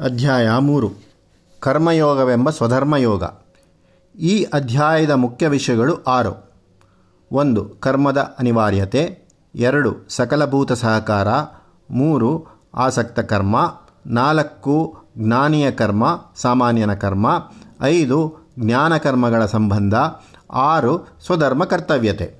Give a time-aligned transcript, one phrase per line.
[0.00, 0.92] ಅಧ್ಯಾಯ ಮೂರು.
[1.60, 3.24] ಕರ್ಮಯೋಗವೆಂಬ ಸ್ವಧರ್ಮಯೋಗ.
[4.18, 6.52] ಈ ಅಧ್ಯಾಯದ ಮುಖ್ಯ ವಿಷಯಗಳು ಆರು.
[7.32, 9.18] ಒಂದು, ಕರ್ಮದ ಅನಿವಾರ್ಯತೆ.
[9.54, 11.28] ಎರಡು, ಸಕಲಭೂತ ಸಹಕಾರ.
[11.90, 13.80] ಮೂರು, ಆಸಕ್ತ ಕರ್ಮ.
[14.06, 17.50] ನಾಲ್ಕು, ಜ್ಞಾನಿಯ ಕರ್ಮ, ಸಾಮಾನ್ಯನ ಕರ್ಮ.
[17.82, 19.94] ಐದು ಜ್ಞಾನಕರ್ಮಗಳ ಸಂಬಂಧ.
[20.52, 22.34] ಆರು, ಸ್ವಧರ್ಮ ಕರ್ತವ್ಯತೆ.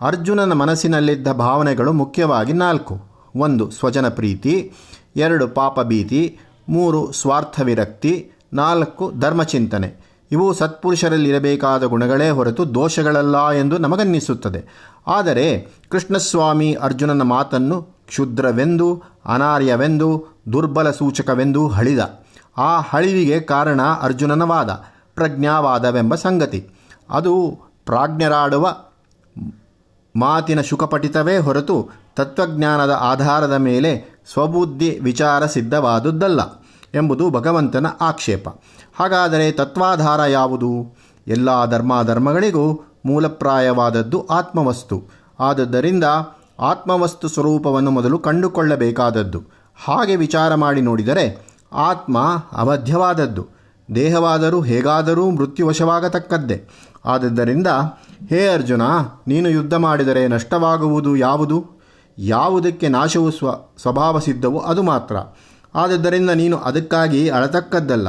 [0.00, 3.00] ಅರ್ಜುನನ ಮನಸ್ಸಿನಲ್ಲಿದ್ದ ಭಾವನೆಗಳು ಮುಖ್ಯವಾಗಿ ನಾಲ್ಕು.
[3.36, 4.72] ಒಂದು, ಸ್ವಜನ ಪ್ರೀತಿ.
[5.16, 6.38] ಎರಡು, ಪಾಪ ಭೀತಿ.
[6.68, 10.10] ಮೂರು ಸ್ವಾರ್ಥ ವಿರಕ್ತಿ ನಾಲ್ಕು ಧರ್ಮಚಿಂತನೆ.
[10.32, 14.92] ಇವು ಸತ್ಪುರುಷರಲ್ಲಿರಬೇಕಾದ ಗುಣಗಳೇ ಹೊರತು ದೋಷಗಳಲ್ಲ ಎಂದು ನಮಗನ್ನಿಸುತ್ತದೆ.
[15.06, 21.98] ಆದರೆ ಕೃಷ್ಣಸ್ವಾಮಿ ಅರ್ಜುನನ ಮಾತನ್ನು ಕ್ಷುದ್ರವೆಂದು, ಅನಾರ್ಯವೆಂದು, ದುರ್ಬಲ ಸೂಚಕವೆಂದು ಹಳಿದ.
[22.58, 26.68] ಆ ಹಳಿವಿಗೆ ಕಾರಣ ಅರ್ಜುನನ ವಾದ, ಪ್ರಜ್ಞಾವಾದವೆಂಬ ಸಂಗತಿ.
[27.10, 28.76] ಅದು ಪ್ರಾಜ್ಞರಾಡುವ
[30.16, 36.40] ಮಾತಿನ ಶುಕಪಟಿತವೇ ಹೊರತು ತತ್ವಜ್ಞಾನದ ಆಧಾರದ ಮೇಲೆ ಸ್ವಬುದ್ಧಿ ವಿಚಾರ ಸಿದ್ಧವಾದುದ್ದಲ್ಲ
[36.94, 38.48] ಎಂಬುದು ಭಗವಂತನ ಆಕ್ಷೇಪ.
[38.98, 40.96] ಹಾಗಾದರೆ ತತ್ವಾಧಾರ ಯಾವುದು?
[41.26, 45.02] ಎಲ್ಲ ಧರ್ಮಾಧರ್ಮಗಳಿಗೂ ಮೂಲಪ್ರಾಯವಾದದ್ದು ಆತ್ಮವಸ್ತು.
[45.40, 46.04] ಆದದ್ದರಿಂದ
[46.60, 49.42] ಆತ್ಮವಸ್ತು ಸ್ವರೂಪವನ್ನು ಮೊದಲು ಕಂಡುಕೊಳ್ಳಬೇಕಾದದ್ದು.
[49.84, 52.18] ಹಾಗೆ ವಿಚಾರ ಮಾಡಿ ನೋಡಿದರೆ ಆತ್ಮ
[52.52, 53.46] ಅವಧ್ಯವಾದದ್ದು
[53.94, 56.68] ದೇಹವಾದರೂ ಹೇಗಾದರೂ ಮೃತ್ಯುವಶವಾಗತಕ್ಕದ್ದೇ.
[57.04, 57.66] ಆದ್ದರಿಂದ,
[58.28, 58.82] ಹೇ ಅರ್ಜುನ,
[59.26, 61.79] ನೀನು ಯುದ್ಧ ಮಾಡಿದರೆ ನಷ್ಟವಾಗುವುದು ಯಾವುದು?
[62.26, 65.16] ಯಾವುದಕ್ಕೆ ನಾಶವು ಸ್ವ, ಸ್ವಭಾವ ಸಿದ್ಧವೋ ಅದು ಮಾತ್ರ.
[65.74, 68.08] ಆದದ್ದರಿಂದ ನೀನು ಅದಕ್ಕಾಗಿ ಅಳತಕ್ಕದ್ದಲ್ಲ.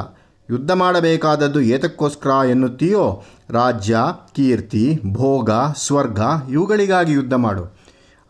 [0.50, 3.24] ಯುದ್ಧ ಮಾಡಬೇಕಾದದ್ದು ಏತಕ್ಕೋಸ್ಕರ ಎನ್ನುತ್ತೀಯೋ?
[3.50, 3.98] ರಾಜ್ಯ,
[4.36, 7.76] ಕೀರ್ತಿ, ಭೋಗ, ಸ್ವರ್ಗ ಇವುಗಳಿಗಾಗಿ ಯುದ್ಧ ಮಾಡು.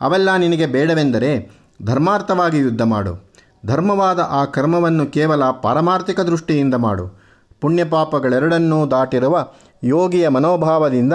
[0.01, 1.51] ಅವೆಲ್ಲ ನಿನಗೆ ಬೇಡವೆಂದರೆ
[1.85, 3.31] ಧರ್ಮಾರ್ಥವಾಗಿ ಯುದ್ಧ ಮಾಡು.
[3.65, 7.21] ಧರ್ಮವಾದ ಆ ಕರ್ಮವನ್ನು ಕೇವಲ ಪಾರಮಾರ್ಥಿಕ ದೃಷ್ಟಿಯಿಂದ ಮಾಡು.
[7.61, 9.47] ಪುಣ್ಯಪಾಪಗಳೆರಡನ್ನೂ ದಾಟಿರುವ
[9.83, 11.13] ಯೋಗಿಯ ಮನೋಭಾವದಿಂದ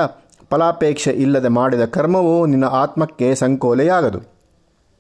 [0.51, 4.36] ಫಲಾಪೇಕ್ಷೆ ಇಲ್ಲದೆ ಮಾಡಿದ ಕರ್ಮವು ನಿನ್ನ ಆತ್ಮಕ್ಕೆ ಸಂಕೋಲೆಯಾಗದು.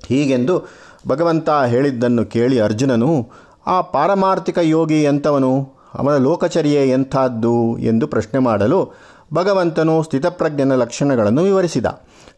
[0.04, 0.68] ಹೀಗೆಂದು
[1.08, 3.30] ಭಗವಂತ ಹೇಳಿದ್ದನ್ನು ಕೇಳಿ ಅರ್ಜುನನು,
[3.66, 5.76] ಆ ಪಾರಮಾರ್ಥಿಕ ಯೋಗಿ ಎಂಥವನು?
[5.94, 7.78] ಅವನ ಲೋಕಚರ್ಯೆ ಎಂಥದ್ದು?
[7.78, 8.94] ಎಂದು ಪ್ರಶ್ನೆ ಮಾಡಲು
[9.34, 11.86] ಭಗವಂತನು ಸ್ಥಿತಪ್ರಜ್ಞನ ಲಕ್ಷಣಗಳನ್ನು ವಿವರಿಸಿದ.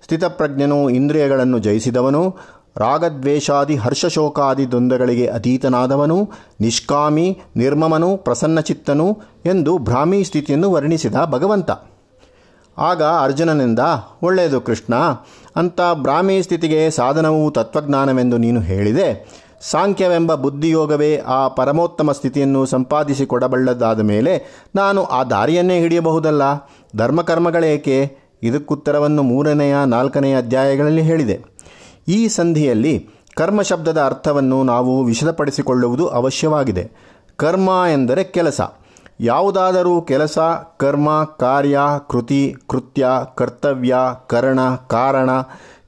[0.02, 2.36] ಸ್ಥಿತಪ್ರಜ್ಞನು ಇಂದ್ರಿಯಗಳನ್ನು ಜಯಿಸಿದವನು,
[2.76, 6.30] ರಾಗದ್ವೇಷಾದಿ ಹರ್ಷಶೋಕಾದಿ ದ್ವಂದ್ವಗಳಿಗೆ ಅತೀತನಾದವನು,
[6.60, 11.70] ನಿಷ್ಕಾಮಿ, ನಿರ್ಮಮನು, ಪ್ರಸನ್ನಚಿತ್ತನು ಎಂದು ಭ್ರಾಮಿ ಸ್ಥಿತಿಯನ್ನು ವರ್ಣಿಸಿದ ಭಗವಂತ.
[12.78, 13.78] ಆಗ ಅರ್ಜುನನಿಂದ,
[14.22, 14.94] ಒಳ್ಳೆಯದು ಕೃಷ್ಣ,
[15.56, 19.38] ಅಂಥ ಬ್ರಾಹ್ಮಿ ಸ್ಥಿತಿಗೆ ಸಾಧನವು ತತ್ವಜ್ಞಾನವೆಂದು ನೀನು ಹೇಳಿದೆ.
[19.60, 26.42] ಸಾಂಖ್ಯವೆಂಬ ಬುದ್ಧಿಯೋಗವೇ ಆ ಪರಮೋತ್ತಮ ಸ್ಥಿತಿಯನ್ನು ಸಂಪಾದಿಸಿಕೊಡಬಲ್ಲದಾದ ಮೇಲೆ ನಾನು ಆ ದಾರಿಯನ್ನೇ ಹಿಡಿಯಬಹುದಲ್ಲ?
[26.96, 28.16] ಧರ್ಮಕರ್ಮಗಳೇಕೆ?
[28.42, 31.44] ಇದಕ್ಕುತ್ತರವನ್ನು ಮೂರನೆಯ, ನಾಲ್ಕನೆಯ ಅಧ್ಯಾಯಗಳಲ್ಲಿ ಹೇಳಿದೆ.
[32.08, 36.90] ಈ ಸಂಧಿಯಲ್ಲಿ ಕರ್ಮ ಶಬ್ದದ ಅರ್ಥವನ್ನು ನಾವು ವಿಶದಪಡಿಸಿಕೊಳ್ಳುವುದು ಅವಶ್ಯವಾಗಿದೆ.
[37.36, 38.60] ಕರ್ಮ ಎಂದರೆ ಕೆಲಸ.
[39.20, 40.38] ಯಾವುದಾದರೂ ಕೆಲಸ,
[40.76, 41.80] ಕರ್ಮ, ಕಾರ್ಯ,
[42.10, 43.96] ಕೃತಿ, ಕೃತ್ಯ, ಕರ್ತವ್ಯ,
[44.26, 45.30] ಕರಣ, ಕಾರಣ,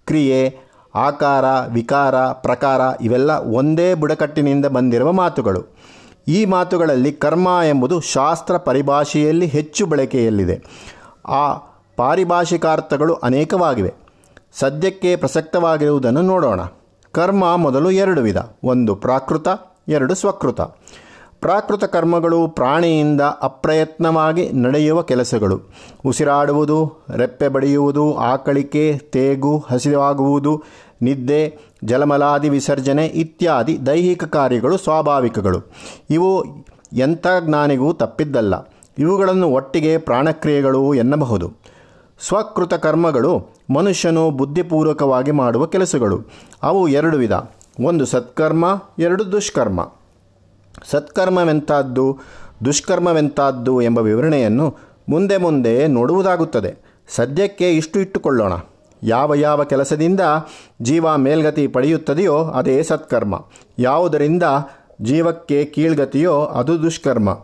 [0.07, 0.59] ಕ್ರಿಯೆ,
[0.95, 5.77] ಆಕಾರ, ವಿಕಾರ, ಪ್ರಕಾರ ಇವೆಲ್ಲ ಒಂದೇ ಬುಡಕಟ್ಟಿನಿಂದ ಬಂದಿರುವ ಮಾತುಗಳು.
[6.29, 10.65] ಈ ಮಾತುಗಳಲ್ಲಿ ಕರ್ಮ ಎಂಬುದು ಶಾಸ್ತ್ರ ಪರಿಭಾಷೆಯಲ್ಲಿ ಹೆಚ್ಚು ಬಳಕೆಯಲ್ಲಿದೆ.
[11.29, 11.55] ಆ
[11.97, 13.95] ಪಾರಿಭಾಷಿಕಾರ್ಥಗಳು ಅನೇಕವಾಗಿವೆ.
[14.53, 16.61] ಸದ್ಯಕ್ಕೆ ಪ್ರಸಕ್ತವಾಗಿರುವುದನ್ನು ನೋಡೋಣ.
[17.13, 19.49] ಕರ್ಮ ಮೊದಲು ಎರಡು ವಿಧ, ಒಂದು ಪ್ರಾಕೃತ,
[19.89, 20.61] ಎರಡು ಸ್ವಕೃತ.
[21.41, 25.61] ಪ್ರಾಕೃತ ಕರ್ಮಗಳು ಪ್ರಾಣಿಯಿಂದ ಅಪ್ರಯತ್ನವಾಗಿ ನಡೆಯುವ ಕೆಲಸಗಳು.
[26.07, 30.63] ಉಸಿರಾಡುವುದು, ರೆಪ್ಪೆ ಬಡಿಯುವುದು, ಆಕಳಿಕೆ, ತೇಗು, ಹಸಿವಾಗುವುದು,
[31.03, 35.73] ನಿದ್ದೆ, ಜಲಮಲಾದಿ ವಿಸರ್ಜನೆ ಇತ್ಯಾದಿ ದೈಹಿಕ ಕಾರ್ಯಗಳು ಸ್ವಾಭಾವಿಕಗಳು.
[36.11, 36.45] ಇವು
[36.93, 38.55] ಎಂಥ ಜ್ಞಾನಿಗೂ ತಪ್ಪಿದ್ದಲ್ಲ.
[38.99, 41.53] ಇವುಗಳನ್ನು ಒಟ್ಟಿಗೆ ಪ್ರಾಣಕ್ರಿಯೆಗಳು ಎನ್ನಬಹುದು.
[42.29, 46.21] ಸ್ವಕೃತ ಕರ್ಮಗಳು ಮನುಷ್ಯನು ಬುದ್ಧಿಪೂರ್ವಕವಾಗಿ ಮಾಡುವ ಕೆಲಸಗಳು.
[46.63, 47.33] ಅವು ಎರಡು ವಿಧ.
[47.85, 49.89] ಒಂದು ಸತ್ಕರ್ಮ, ಎರಡು ದುಷ್ಕರ್ಮ.
[50.85, 52.19] ಸತ್ಕರ್ಮವೆಂಥದ್ದು,
[52.65, 54.77] ದುಷ್ಕರ್ಮವೆಂಥದ್ದು ಎಂಬ ವಿವರಣೆಯನ್ನು
[55.09, 56.91] ಮುಂದೆ ಮುಂದೆ ನೋಡುವುದಾಗುತ್ತದೆ.
[57.09, 58.53] ಸದ್ಯಕ್ಕೆ ಇಷ್ಟು ಇಟ್ಟುಕೊಳ್ಳೋಣ.
[59.03, 60.21] ಯಾವ ಯಾವ ಕೆಲಸದಿಂದ
[60.83, 63.45] ಜೀವ ಮೇಲ್ಗತಿ ಪಡೆಯುತ್ತದೆಯೋ ಅದೇ ಸತ್ಕರ್ಮ.
[63.79, 64.43] ಯಾವುದರಿಂದ
[65.03, 67.39] ಜೀವಕ್ಕೆ ಕೀಳ್ಗತಿಯೋ ಅದು ದುಷ್ಕರ್ಮ.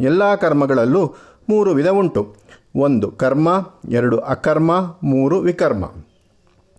[0.00, 1.14] ಎಲ್ಲ ಕರ್ಮಗಳಲ್ಲೂ
[1.48, 2.34] ಮೂರು ವಿಧ ಉಂಟು.
[2.76, 4.72] ಒಂದು ಕರ್ಮ, ಎರಡು ಅಕರ್ಮ,
[5.02, 5.84] ಮೂರು ವಿಕರ್ಮ.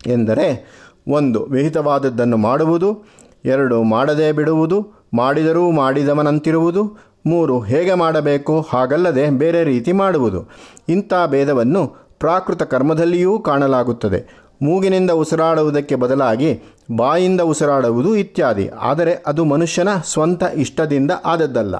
[0.06, 0.70] ಎಂದರೆ,
[1.08, 3.04] ಒಂದು ವಿಹಿತವಾದದ್ದನ್ನು ಮಾಡುವುದು,
[3.44, 10.44] ಎರಡು ಮಾಡದೇ ಬಿಡುವುದು ಮಾಡಿದರೂ ಮಾಡಿದವನಂತಿರುವುದು, ಮೂರು ಹೇಗೆ ಮಾಡಬೇಕು ಹಾಗಲ್ಲದೆ ಬೇರೆ ರೀತಿ ಮಾಡುವುದು.
[10.88, 14.46] ಇಂಥ ಭೇದವನ್ನು ಪ್ರಾಕೃತ ಕರ್ಮದಲ್ಲಿಯೂ ಕಾಣಲಾಗುತ್ತದೆ.
[14.62, 16.60] ಮೂಗಿನಿಂದ ಉಸಿರಾಡುವುದಕ್ಕೆ ಬದಲಾಗಿ
[16.96, 18.70] ಬಾಯಿಂದ ಉಸಿರಾಡುವುದು ಇತ್ಯಾದಿ.
[18.80, 21.74] ಆದರೆ ಅದು ಮನುಷ್ಯನ ಸ್ವಂತ ಇಷ್ಟದಿಂದ ಆದದ್ದಲ್ಲ.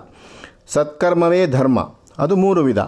[0.69, 1.91] ಸತ್ಕರ್ಮವೇ ಧರ್ಮ.
[2.19, 2.79] ಅದು ಮೂರು ವಿಧ.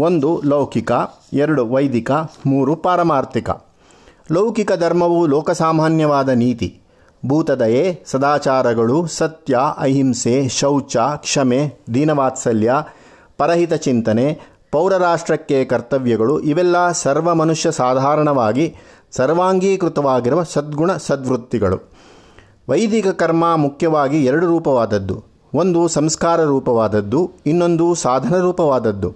[0.00, 0.92] ಒಂದು ಲೌಕಿಕ,
[1.32, 2.10] ಎರಡು ವೈದಿಕ,
[2.46, 3.50] ಮೂರು ಪಾರಮಾರ್ಥಿಕ.
[4.32, 6.80] ಲೌಕಿಕ ಧರ್ಮವು ಲೋಕಸಾಮಾನ್ಯವಾದ ನೀತಿ.
[7.26, 12.72] ಭೂತದಯೆ, ಸದಾಚಾರಗಳು, ಸತ್ಯ, ಅಹಿಂಸೆ, ಶೌಚ, ಕ್ಷಮೆ, ದೀನವಾತ್ಸಲ್ಯ,
[13.38, 14.40] ಪರಹಿತ ಚಿಂತನೆ,
[14.72, 18.74] ಪೌರರಾಷ್ಟ್ರಕ್ಕೆ ಕರ್ತವ್ಯಗಳು, ಇವೆಲ್ಲ ಸರ್ವ ಮನುಷ್ಯ ಸಾಧಾರಣವಾಗಿ
[19.12, 21.92] ಸರ್ವಾಂಗೀಕೃತವಾಗಿರುವ ಸದ್ಗುಣ ಸದ್ವೃತ್ತಿಗಳು.
[22.68, 25.24] ವೈದಿಕ ಕರ್ಮ ಮುಖ್ಯವಾಗಿ ಎರಡು ರೂಪವಾದದ್ದು.
[25.54, 29.14] ಒಂದು ಸಂಸ್ಕಾರ ರೂಪವಾದದ್ದು, ಇನ್ನೊಂದು ಸಾಧನ ರೂಪವಾದದ್ದು.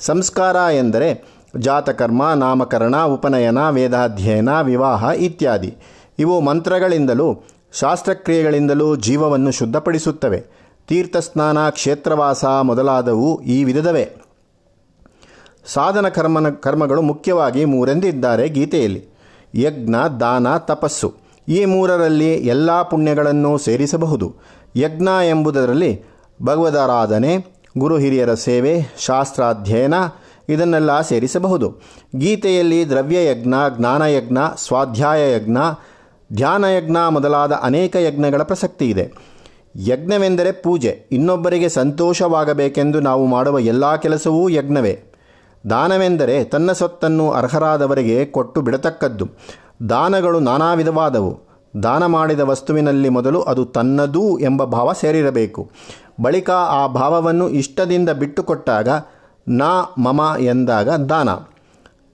[0.00, 1.24] ಸಂಸ್ಕಾರ ಎಂದರೆ
[1.58, 5.76] ಜಾತಕರ್ಮ, ನಾಮಕರಣ, ಉಪನಯನ, ವೇದಾಧ್ಯಯನ, ವಿವಾಹ ಇತ್ಯಾದಿ.
[6.22, 10.44] ಇವು ಮಂತ್ರಗಳಿಂದಲೂ ಶಾಸ್ತ್ರಕ್ರಿಯೆಗಳಿಂದಲೂ ಜೀವವನ್ನು ಶುದ್ಧಪಡಿಸುತ್ತವೆ.
[10.88, 14.22] ತೀರ್ಥಸ್ನಾನ, ಕ್ಷೇತ್ರವಾಸ ಮೊದಲಾದವು ಈ ವಿಧದವೇ.
[15.66, 19.06] ಸಾಧನ ಕರ್ಮನ ಕರ್ಮಗಳು ಮುಖ್ಯವಾಗಿ ಮೂರೆಂದಿದ್ದಾರೆ ಗೀತೆಯಲ್ಲಿ.
[19.54, 21.14] ಯಜ್ಞ, ದಾನ, ತಪಸ್ಸು.
[21.48, 24.34] ಈ ಮೂರರಲ್ಲಿ ಎಲ್ಲ ಪುಣ್ಯಗಳನ್ನು ಸೇರಿಸಬಹುದು.
[24.76, 26.04] ಯಜ್ಞ ಎಂಬುದರಲ್ಲಿ
[26.42, 27.46] ಭಗವದಾರಾಧನೆ,
[27.78, 29.94] ಗುರು ಹಿರಿಯರ ಸೇವೆ, ಶಾಸ್ತ್ರಾಧ್ಯಯನ
[30.48, 31.80] ಇದನ್ನೆಲ್ಲ ಸೇರಿಸಬಹುದು.
[32.16, 35.56] ಗೀತೆಯಲ್ಲಿ ದ್ರವ್ಯಯಜ್ಞ, ಜ್ಞಾನಯಜ್ಞ ಸ್ವಾಧ್ಯಾಯ ಯಜ್ಞ
[36.34, 39.12] ಧ್ಯಾನಯಜ್ಞ ಮೊದಲಾದ ಅನೇಕ ಯಜ್ಞಗಳ ಪ್ರಸಕ್ತಿ ಇದೆ.
[39.76, 41.08] ಯಜ್ಞವೆಂದರೆ ಪೂಜೆ.
[41.12, 45.02] ಇನ್ನೊಬ್ಬರಿಗೆ ಸಂತೋಷವಾಗಬೇಕೆಂದು ನಾವು ಮಾಡುವ ಎಲ್ಲ ಕೆಲಸವೂ ಯಜ್ಞವೇ.
[45.70, 49.28] ದಾನವೆಂದರೆ ತನ್ನ ಸೊತ್ತನ್ನು ಅರ್ಹರಾದವರಿಗೆ ಕೊಟ್ಟು ಬಿಡತಕ್ಕದ್ದು.
[49.88, 51.52] ದಾನಗಳು ನಾನಾ ವಿಧವಾದವು.
[51.82, 55.70] ದಾನ ಮಾಡಿದ ವಸ್ತುವಿನಲ್ಲಿ ಮೊದಲು ಅದು ತನ್ನದೂ ಎಂಬ ಭಾವ ಸೇರಿರಬೇಕು.
[56.22, 58.88] ಬಳಿಕ ಆ ಭಾವವನ್ನು ಇಷ್ಟದಿಂದ ಬಿಟ್ಟುಕೊಟ್ಟಾಗ,
[59.48, 61.28] ನಾ ಮಮ ಎಂದಾಗ ದಾನ.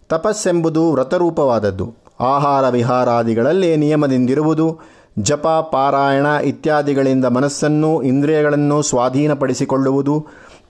[0.09, 2.07] ತಪಸ್ಸೆಂಬುದು ವ್ರತರೂಪವಾದದ್ದು.
[2.20, 4.81] ಆಹಾರ ವಿಹಾರಾದಿಗಳಲ್ಲಿ ನಿಯಮದಿಂದಿರುವುದು.
[5.19, 10.26] ಜಪ, ಪಾರಾಯಣ ಇತ್ಯಾದಿಗಳಿಂದ ಮನಸ್ಸನ್ನು, ಇಂದ್ರಿಯಗಳನ್ನು ಸ್ವಾಧೀನಪಡಿಸಿಕೊಳ್ಳುವುದು.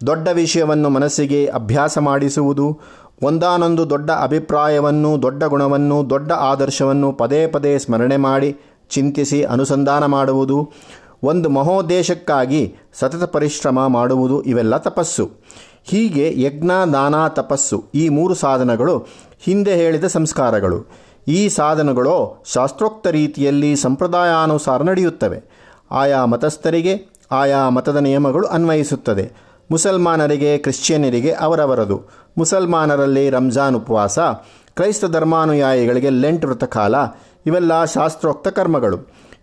[0.06, 2.80] ದೊಡ್ಡ ವಿಷಯವನ್ನು ಮನಸ್ಸಿಗೆ ಅಭ್ಯಾಸ ಮಾಡಿಸುವುದು.
[3.22, 8.56] ಒಂದಾನೊಂದು ದೊಡ್ಡ ಅಭಿಪ್ರಾಯವನ್ನು, ದೊಡ್ಡ ಗುಣವನ್ನು, ದೊಡ್ಡ ಆದರ್ಶವನ್ನು ಪದೇ ಪದೇ ಸ್ಮರಣೆ ಮಾಡಿ
[8.90, 10.70] ಚಿಂತಿಸಿ ಅನುಸಂಧಾನ ಮಾಡುವುದು.
[11.22, 15.30] ಒಂದು ಮಹೋದ್ದೇಶಕ್ಕಾಗಿ ಸತತ ಪರಿಶ್ರಮ ಮಾಡುವುದು ಇವೆಲ್ಲ ತಪಸ್ಸು.
[15.84, 19.06] ಹೀಗೆ ಯಜ್ಞ, ದಾನ, ತಪಸ್ಸು ಈ ಮೂರು ಸಾಧನಗಳು
[19.40, 21.07] ಹಿಂದೆ ಹೇಳಿದ ಸಂಸ್ಕಾರಗಳು.
[21.28, 25.44] ಈ ಸಾಧನಗಳು ಶಾಸ್ತ್ರೋಕ್ತ ರೀತಿಯಲ್ಲಿ ಸಂಪ್ರದಾಯಾನುಸಾರ ನಡೆಯುತ್ತವೆ.
[25.90, 29.32] ಆಯಾ ಮತಸ್ಥರಿಗೆ ಆಯಾ ಮತದ ನಿಯಮಗಳು ಅನ್ವಯಿಸುತ್ತದೆ.
[29.70, 32.02] ಮುಸಲ್ಮಾನರಿಗೆ ಕ್ರಿಶ್ಚಿಯನ್ನರಿಗೆ ಅವರವರದು.
[32.38, 34.18] ಮುಸಲ್ಮಾನರಲ್ಲಿ ರಂಜಾನ್ ಉಪವಾಸ,
[34.74, 36.94] ಕ್ರೈಸ್ತ ಧರ್ಮಾನುಯಾಯಿಗಳಿಗೆ ಲೆಂಟ್ ವೃತಕಾಲ
[37.46, 38.98] ಇವೆಲ್ಲ ಶಾಸ್ತ್ರೋಕ್ತ ಕರ್ಮಗಳು.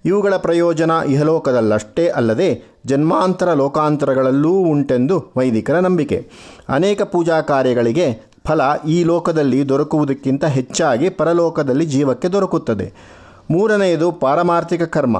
[0.05, 6.29] ಇವುಗಳ ಪ್ರಯೋಜನ ಇಹಲೋಕದಲ್ಲಷ್ಟೇ ಅಲ್ಲದೆ ಜನ್ಮಾಂತರ ಲೋಕಾಂತರಗಳಲ್ಲೂ ಉಂಟೆಂದು ವೈದಿಕರ ನಂಬಿಕೆ.
[6.69, 12.93] ಅನೇಕ ಪೂಜಾ ಕಾರ್ಯಗಳಿಗೆ ಫಲ ಈ ಲೋಕದಲ್ಲಿ ದೊರಕುವುದಕ್ಕಿಂತ ಹೆಚ್ಚಾಗಿ ಪರಲೋಕದಲ್ಲಿ ಜೀವಕ್ಕೆ ದೊರಕುತ್ತದೆ.
[13.51, 15.17] ಮೂರನೆಯದು ಪಾರಮಾರ್ಥಿಕ ಕರ್ಮ,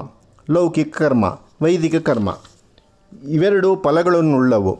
[0.50, 2.38] ಲೌಕಿಕ ಕರ್ಮ, ವೈದಿಕ ಕರ್ಮ.
[3.30, 4.80] ಇವೆರಡು ಫಲಗಳನ್ನುಳ್ಳವು.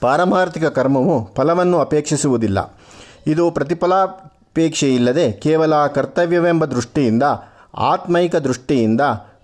[0.00, 2.78] ಪಾರಮಾರ್ಥಿಕ ಕರ್ಮವು ಫಲವನ್ನು ಅಪೇಕ್ಷಿಸುವುದಿಲ್ಲ.
[3.26, 7.22] ಇದು ಪ್ರತಿಫಲಾಪೇಕ್ಷೆಯಿಲ್ಲದೆ ಕೇವಲ ಕರ್ತವ್ಯವೆಂಬ ದೃಷ್ಟಿಯಿಂದ,
[7.74, 9.00] ಆತ್ಮೈಕ ದೃಷ್ಟಿಯಿಂದ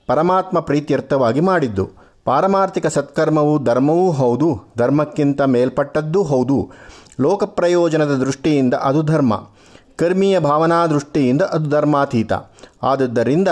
[0.07, 1.91] ಪರಮಾತ್ಮ ಪ್ರೀತ್ಯರ್ಥವಾಗಿ ಮಾಡಿದ್ದು.
[2.25, 6.71] ಪಾರಮಾರ್ಥಿಕ ಸತ್ಕರ್ಮವು ಧರ್ಮವೂ ಹೌದು, ಧರ್ಮಕ್ಕಿಂತ ಮೇಲ್ಪಟ್ಟದ್ದೂ ಹೌದು.
[7.21, 9.47] ಲೋಕಪ್ರಯೋಜನದ ದೃಷ್ಟಿಯಿಂದ ಅದು ಧರ್ಮ,
[9.97, 12.33] ಕರ್ಮೀಯ ಭಾವನಾ ದೃಷ್ಟಿಯಿಂದ ಅದು ಧರ್ಮಾತೀತ.
[12.83, 13.49] ಆದದ್ದರಿಂದ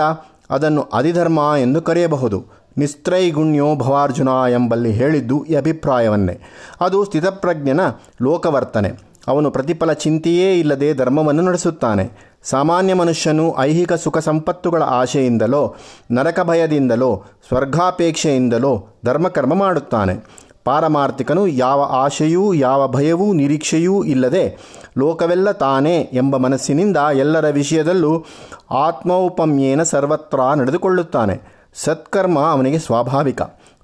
[0.49, 2.45] ಅದನ್ನು ಅಧಿಧರ್ಮ ಎಂದು ಕರೆಯಬಹುದು.
[2.77, 6.39] ನಿಸ್ತ್ರೈಗುಣ್ಯೋ ಭವಾರ್ಜುನ ಎಂಬಲ್ಲಿ ಹೇಳಿದ್ದು ಈ ಅಭಿಪ್ರಾಯವನ್ನೇ.
[6.81, 7.79] ಅದು ಸ್ಥಿತಪ್ರಜ್ಞನ
[8.21, 9.07] ಲೋಕವರ್ತನೆ.
[9.27, 12.37] ಅವನು ಪ್ರತಿಫಲ ಚಿಂತೆಯೇ ಇಲ್ಲದೆ ಧರ್ಮವನ್ನು ನಡೆಸುತ್ತಾನೆ.
[12.43, 15.75] ಸಾಮಾನ್ಯ ಮನುಷ್ಯನು ಐಹಿಕ ಸುಖ ಸಂಪತ್ತುಗಳ ಆಶೆಯಿಂದಲೋ,
[16.11, 20.46] ನರಕ ಭಯದಿಂದಲೋ, ಸ್ವರ್ಗಾಪೇಕ್ಷೆಯಿಂದಲೋ ಧರ್ಮಕರ್ಮ ಮಾಡುತ್ತಾನೆ.
[20.67, 24.57] ಪಾರಮಾರ್ಥಿಕನು ಯಾವ ಆಶೆಯೂ, ಯಾವ ಭಯವೂ, ನಿರೀಕ್ಷೆಯೂ ಇಲ್ಲದೆ
[24.97, 28.25] ಲೋಕವೆಲ್ಲ ತಾನೇ ಎಂಬ ಮನಸ್ಸಿನಿಂದ ಎಲ್ಲರ ವಿಷಯದಲ್ಲೂ
[28.71, 31.41] ಆತ್ಮೌಪಮ್ಯೇನ ಸರ್ವತ್ರ ನಡೆದುಕೊಳ್ಳುತ್ತಾನೆ.
[31.73, 33.41] ಸತ್ಕರ್ಮ ಅವನಿಗೆ ಸ್ವಾಭಾವಿಕ.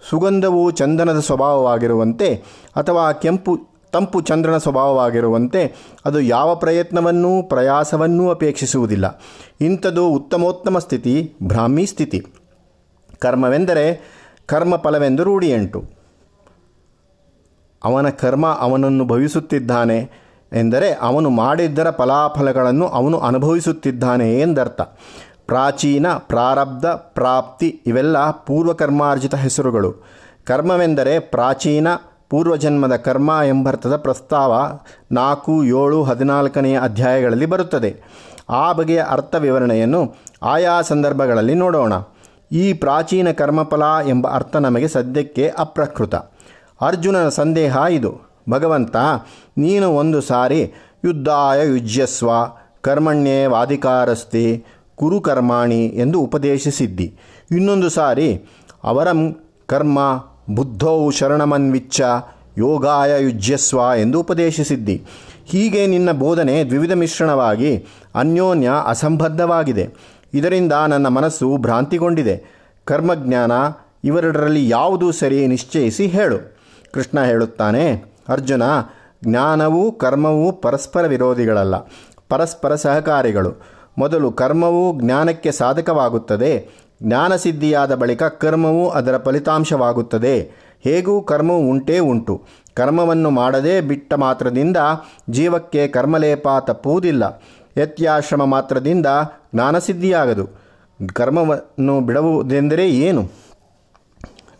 [0.09, 2.35] ಸುಗಂಧವು ಚಂದನದ ಸ್ವಭಾವವಾಗಿರುವಂತೆ
[2.75, 3.59] ಅಥವಾ ಕೆಂಪು,
[3.91, 5.75] ತಂಪು ಚಂದ್ರನ ಸ್ವಭಾವವಾಗಿರುವಂತೆ
[6.05, 9.21] ಅದು ಯಾವ ಪ್ರಯತ್ನವನ್ನೂ, ಪ್ರಯಾಸವನ್ನೂ ಅಪೇಕ್ಷಿಸುವುದಿಲ್ಲ.
[9.61, 12.25] ಇಂಥದ್ದು ಉತ್ತಮೋತ್ತಮ ಸ್ಥಿತಿ, ಬ್ರಾಹ್ಮಿ ಸ್ಥಿತಿ.
[13.19, 13.85] ಕರ್ಮವೆಂದರೆ
[14.45, 16.02] ಕರ್ಮಫಲವೆಂದು ರೂಢಿಯಂಟು.
[17.85, 20.23] ಅವನ ಕರ್ಮ ಅವನನ್ನು ಭವಿಸುತ್ತಿದ್ದಾನೆ
[20.53, 24.81] ಎಂದರೆ ಅವನು ಮಾಡಿದ್ದರ ಫಲಾಫಲಗಳನ್ನು ಅವನು ಅನುಭವಿಸುತ್ತಿದ್ದಾನೆ ಎಂದರ್ಥ.
[25.45, 29.93] ಪ್ರಾಚೀನ, ಪ್ರಾರಬ್ಧ, ಪ್ರಾಪ್ತಿ ಇವೆಲ್ಲ ಪೂರ್ವಕರ್ಮಾರ್ಜಿತ ಹೆಸರುಗಳು.
[30.43, 31.87] ಕರ್ಮವೆಂದರೆ ಪ್ರಾಚೀನ,
[32.29, 34.79] ಪೂರ್ವಜನ್ಮದ ಕರ್ಮ ಎಂಬರ್ಥದ ಪ್ರಸ್ತಾವ
[35.11, 38.01] ನಾಲ್ಕು, ಏಳು, ಹದಿನಾಲ್ಕನೆಯ ಅಧ್ಯಾಯಗಳಲ್ಲಿ ಬರುತ್ತದೆ.
[38.49, 41.93] ಆ ಬಗೆಯ ಅರ್ಥ ವಿವರಣೆಯನ್ನು ಆಯಾ ಸಂದರ್ಭಗಳಲ್ಲಿ ನೋಡೋಣ.
[42.51, 46.15] ಈ ಪ್ರಾಚೀನ ಕರ್ಮಫಲ ಎಂಬ ಅರ್ಥ ನಮಗೆ ಸದ್ಯಕ್ಕೆ ಅಪ್ರಕೃತ.
[46.83, 48.33] ಅರ್ಜುನನ ಸಂದೇಹ ಇದು.
[48.49, 48.95] ಭಗವಂತ,
[49.57, 50.71] ನೀನು ಒಂದು ಸಾರಿ
[51.05, 52.29] ಯುದ್ಧಾಯ ಯುಜ್ಯಸ್ವ,
[52.81, 57.17] ಕರ್ಮಣ್ಯೇ ವಾಧಿಕಾರಸ್ತಿ ಕುರುಕರ್ಮಾಣಿ ಎಂದು ಉಪದೇಶಿಸಿದ್ದಿ.
[57.51, 58.45] ಇನ್ನೊಂದು ಸಾರಿ
[58.83, 59.99] ಅವರಂ ಕರ್ಮ
[60.55, 62.01] ಬುದ್ಧೌ ಶರಣಮನ್ವಿಚ್ಚ
[62.57, 65.05] ಯೋಗಾಯ ಯುಜ್ಯಸ್ವ ಎಂದು ಉಪದೇಶಿಸಿದ್ದಿ.
[65.45, 67.85] ಹೀಗೆ ನಿನ್ನ ಬೋಧನೆ ದ್ವಿವಿಧ ಮಿಶ್ರಣವಾಗಿ
[68.15, 69.89] ಅನ್ಯೋನ್ಯ ಅಸಂಬದ್ಧವಾಗಿದೆ.
[70.33, 72.43] ಇದರಿಂದ ನನ್ನ ಮನಸ್ಸು ಭ್ರಾಂತಿಗೊಂಡಿದೆ.
[72.85, 73.51] ಕರ್ಮಜ್ಞಾನ,
[74.03, 76.52] ಇವೆರಡರಲ್ಲಿ ಯಾವುದು ಸರಿ ನಿಶ್ಚಯಿಸಿ ಹೇಳು.
[76.93, 77.85] ಕೃಷ್ಣ ಹೇಳುತ್ತಾನೆ,
[78.29, 78.63] ಅರ್ಜುನ,
[79.23, 81.75] ಜ್ಞಾನವೂ ಕರ್ಮವೂ ಪರಸ್ಪರ ವಿರೋಧಿಗಳಲ್ಲ,
[82.29, 83.51] ಪರಸ್ಪರ ಸಹಕಾರಿಗಳು.
[83.97, 86.69] ಮೊದಲು ಕರ್ಮವು ಜ್ಞಾನಕ್ಕೆ ಸಾಧಕವಾಗುತ್ತದೆ,
[87.03, 90.51] ಜ್ಞಾನಸಿದ್ಧಿಯಾದ ಬಳಿಕ ಕರ್ಮವು ಅದರ ಫಲಿತಾಂಶವಾಗುತ್ತದೆ.
[90.83, 92.45] ಹೇಗೂ ಕರ್ಮವು ಉಂಟೇ ಉಂಟು.
[92.73, 94.77] ಕರ್ಮವನ್ನು ಮಾಡದೇ ಬಿಟ್ಟ ಮಾತ್ರದಿಂದ
[95.29, 97.43] ಜೀವಕ್ಕೆ ಕರ್ಮಲೇಪ ತಪ್ಪುವುದಿಲ್ಲ
[97.77, 99.07] ಯತ್ಯಾಶ್ರಮ ಮಾತ್ರದಿಂದ
[99.55, 100.45] ಜ್ಞಾನಸಿದ್ಧಿಯಾಗದು.
[101.13, 103.23] ಕರ್ಮವನ್ನು ಬಿಡುವುದೆಂದರೆ ಏನು?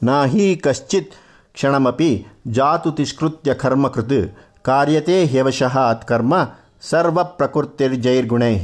[0.03, 1.11] ನಾ ಹಿ ಕಶ್ಚಿತ್
[1.55, 4.19] ಕ್ಷಣಮಪಿ ಜಾತು ತಿಷ್ಕೃತ್ಯ ಕರ್ಮಕೃತ್
[4.61, 6.33] ಕಾರ್ಯತೆ ಹ್ಯವಶಃ ಅತ್ಕರ್ಮ
[6.81, 8.55] ಸರ್ವ ಪ್ರಕೃತಿರ್ಜೈರ್ಗುಣೈ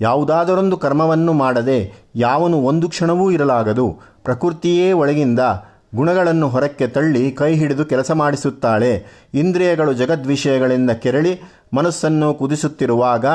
[0.00, 1.78] ಯಾವುದಾದರೊಂದು ಕರ್ಮವನ್ನು ಮಾಡದೆ
[2.16, 3.86] ಯಾವನು ಒಂದು ಕ್ಷಣವೂ ಇರಲಾಗದು,
[4.24, 5.40] ಪ್ರಕೃತಿಯೇ ಒಳಗಿಂದ
[5.94, 8.92] ಗುಣಗಳನ್ನು ಹೊರಕ್ಕೆ ತಳ್ಳಿ ಕೈ ಹಿಡಿದು ಕೆಲಸ ಮಾಡಿಸುತ್ತಾಳೆ,
[9.34, 11.32] ಇಂದ್ರಿಯಗಳು ಜಗದ್ವಿಷಯಗಳಿಂದ ಕೆರಳಿ
[11.74, 13.26] ಮನಸ್ಸನ್ನು ಕುದಿಸುತ್ತಿರುವಾಗ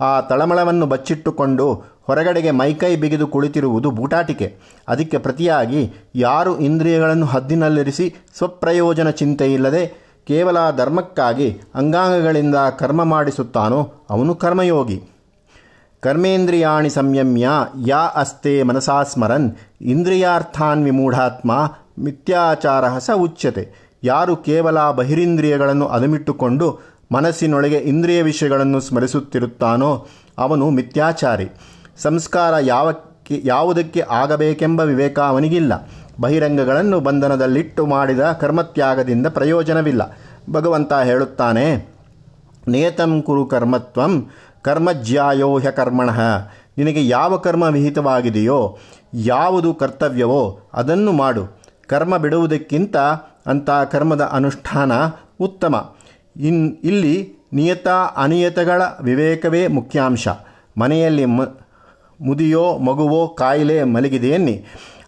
[0.00, 4.58] ಆ ತಳಮಳವನ್ನು ಬಚ್ಚಿಟ್ಟುಕೊಂಡು ಹೊರಗಡೆಗೆ ಮೈಕೈ ಬಿಗಿದು ಕುಳಿತಿರುವುದು ಬೂಟಾಟಿಕೆ.
[4.88, 15.02] ಅದಕ್ಕೆ ಪ್ರತಿಯಾಗಿ ಯಾರು ಇಂದ್ರಿಯಗಳನ್ನು ಹದ್ದಿನಲ್ಲಿರಿಸಿ ಸ್ವಪ್ರಯೋಜನ ಚಿಂತೆಯಿಲ್ಲದೆ ಕೇವಲ ಧರ್ಮಕ್ಕಾಗಿ ಅಂಗಾಂಗಗಳಿಂದ ಕರ್ಮ ಮಾಡಿಸುತ್ತಾನೋ ಅವನು ಕರ್ಮಯೋಗಿ.
[16.00, 17.48] ಕರ್ಮೇಂದ್ರಿಯಾಣಿ ಸಂಯಮ್ಯ
[17.86, 23.90] ಯಾ ಅಸ್ತೆ ಮನಸಾ ಸ್ಮರನ್ ಇಂದ್ರಿಯಾರ್ಥಾನ್ ವಿಮೂಢಾತ್ಮ ಮಿಥ್ಯಾಚಾರ ಸ ಉಚ್ಯತೆ.
[24.04, 26.78] ಯಾರು ಕೇವಲ ಬಹಿರಿಂದ್ರಿಯಗಳನ್ನು ಅದುಮಿಟ್ಟುಕೊಂಡು
[27.12, 30.06] ಮನಸ್ಸಿನೊಳಗೆ ಇಂದ್ರಿಯ ವಿಷಯಗಳನ್ನು ಸ್ಮರಿಸುತ್ತಿರುತ್ತಾನೋ
[30.38, 31.48] ಅವನು ಮಿಥ್ಯಾಚಾರಿ.
[31.98, 32.92] ಸಂಸ್ಕಾರ ಯಾವ
[33.30, 35.90] ಯಾವುದಕ್ಕೆ ಆಗಬೇಕೆಂಬ ವಿವೇಕ ಅವನಿಗಿಲ್ಲ.
[36.20, 40.18] ಬಹಿರಂಗಗಳನ್ನು ಬಂಧನದಲ್ಲಿಟ್ಟು ಮಾಡಿದ ಕರ್ಮತ್ಯಾಗದಿಂದ ಪ್ರಯೋಜನವಿಲ್ಲ.
[40.50, 41.88] ಭಗವಂತ ಹೇಳುತ್ತಾನೆ,
[42.68, 44.30] ನೇತಂ ಕುರು ಕರ್ಮತ್ವಂ,
[44.62, 46.20] ಕರ್ಮಜ್ಯಾಯೋ ಹ್ಯ ಕರ್ಮಣಃ.
[46.78, 48.78] ನಿನಗೆ ಯಾವ ಕರ್ಮ ವಿಹಿತವಾಗಿದೆಯೋ,
[49.14, 51.60] ಯಾವುದು ಕರ್ತವ್ಯವೋ ಅದನ್ನು ಮಾಡು.
[51.86, 52.96] ಕರ್ಮ ಬಿಡುವುದಕ್ಕಿಂತ
[53.46, 54.92] ಅಂಥ ಕರ್ಮದ ಅನುಷ್ಠಾನ
[55.40, 55.94] ಉತ್ತಮ.
[56.36, 60.28] ಇನ್, ಇಲ್ಲಿ ನಿಯತ ಅನಿಯತಗಳ ವಿವೇಕವೇ ಮುಖ್ಯಾಂಶ.
[60.78, 61.42] ಮನೆಯಲ್ಲಿ ಮ,
[62.20, 64.64] ಮುದಿಯೋ ಮಗುವೋ ಕಾಯಿಲೆ ಮಲಗಿದೆಯನ್ನಿ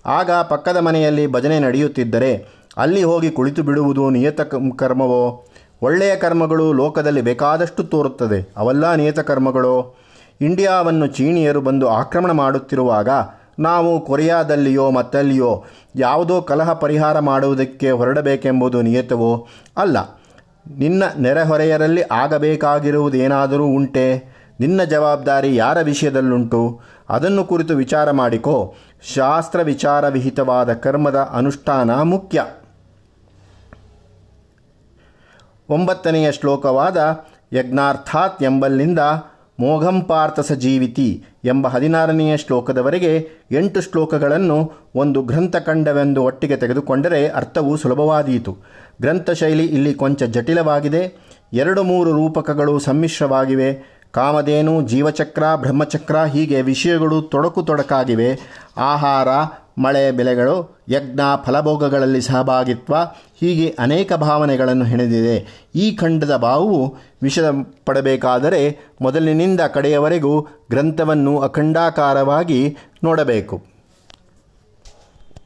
[0.06, 4.40] ಆಗ ಪಕ್ಕದ ಮನೆಯಲ್ಲಿ ಭಜನೆ ನಡೆಯುತ್ತಿದ್ದರೆ, ಅಲ್ಲಿ ಹೋಗಿ ಕುಳಿತು ಬಿಡುವುದು ನಿಯತ
[4.76, 5.44] ಕರ್ಮವೋ?
[5.82, 8.52] ಒಳ್ಳೆಯ ಕರ್ಮಗಳು ಲೋಕದಲ್ಲಿ ಬೇಕಾದಷ್ಟು ತೋರುತ್ತದೆ.
[8.56, 9.98] ಅವೆಲ್ಲ ನಿಯತ ಕರ್ಮಗಳು?
[10.40, 13.08] ಇಂಡಿಯಾವನ್ನು ಚೀನಿಯರು ಬಂದು ಆಕ್ರಮಣ ಮಾಡುತ್ತಿರುವಾಗ,
[13.58, 15.64] ನಾವು ಕೊರಿಯಾದಲ್ಲಿಯೋ ಮತ್ತಲ್ಲಿಯೋ
[15.96, 19.46] ಯಾವುದೋ ಕಲಹ ಪರಿಹಾರ ಮಾಡುವುದಕ್ಕೆ ಹೊರಡಬೇಕೆಂಬುದು ನಿಯತವೋ?
[19.76, 20.21] ಅಲ್ಲ.
[20.71, 24.25] ನಿನ್ನ ನೆರೆಹೊರೆಯರಲ್ಲಿ ಆಗಬೇಕಾಗಿರುವುದೇನಾದರೂ ಉಂಟೆ.
[24.61, 26.81] ನಿನ್ನ ಜವಾಬ್ದಾರಿ ಯಾರ ವಿಷಯದಲ್ಲುಂಟು?
[27.09, 28.75] ಅದನ್ನು ಕುರಿತು ವಿಚಾರ ಮಾಡಿಕೋ.
[29.14, 32.47] ಶಾಸ್ತ್ರ ವಿಚಾರ ವಿಹಿತವಾದ ಕರ್ಮದ ಅನುಷ್ಠಾನ ಮುಖ್ಯ.
[35.69, 38.99] ಒಂಬತ್ತನೆಯ ಶ್ಲೋಕವಾದ ಯಜ್ಞಾರ್ಥಾತ್ ಎಂಬಲ್ಲಿಂದ
[39.62, 48.57] ಮೋಘಂಪಾರ್ಥಸ ಜೀವಿತಿ ಎಂಬ ಹದಿನಾರನೆಯ ಶ್ಲೋಕದವರೆಗೆ ಎಂಟು ಶ್ಲೋಕಗಳನ್ನು ಒಂದು ಗ್ರಂಥಖಂಡವೆಂದು ಒಟ್ಟಿಗೆ ತೆಗೆದುಕೊಂಡರೆ ಅರ್ಥವು ಸುಲಭವಾದೀತು.
[49.00, 51.33] ಗ್ರಂಥಶೈಲಿ ಇಲ್ಲಿ ಕೊಂಚ ಜಟಿಲವಾಗಿದೆ.
[51.52, 54.01] ಎರಡು ಮೂರು ರೂಪಕಗಳು ಸಮ್ಮಿಶ್ರವಾಗಿವೆ.
[54.12, 58.38] ಕಾಮಧೇನು, ಜೀವಚಕ್ರ, ಬ್ರಹ್ಮಚಕ್ರ ಹೀಗೆ ವಿಷಯಗಳು ತೊಡಕು ತೊಡಕಾಗಿವೆ.
[58.76, 59.28] ಆಹಾರ,
[59.78, 62.95] ಮಳೆ ಬೆಲೆಗಳು ಯಜ್ಞ, ಫಲಭೋಗಗಳಲ್ಲಿ ಸಹಭಾಗಿತ್ವ
[63.40, 65.69] ಹೀಗೆ ಅನೇಕ ಭಾವನೆಗಳನ್ನು ಹೆಣೆದಿದೆ.
[65.75, 67.54] ಈ ಖಂಡದ ಭಾವವು ವಿಷದ
[67.87, 70.40] ಪಡಬೇಕಾದರೆ ಮೊದಲಿನಿಂದ ಕಡೆಯವರೆಗೂ
[70.71, 73.71] ಗ್ರಂಥವನ್ನು ಅಖಂಡಾಕಾರವಾಗಿ ನೋಡಬೇಕು.